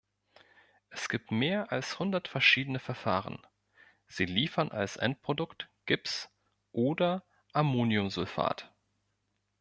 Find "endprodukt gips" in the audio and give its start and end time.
4.97-6.27